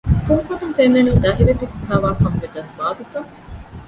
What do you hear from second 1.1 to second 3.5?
ދަހިވެތި ވެފައިވާކަމުގެ ޖަޒުބާތުތައް